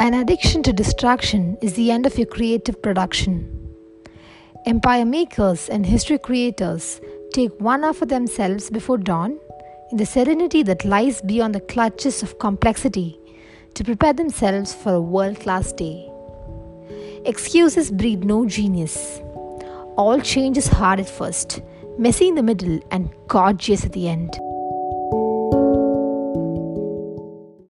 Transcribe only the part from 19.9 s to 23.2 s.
All change is hard at first, messy in the middle, and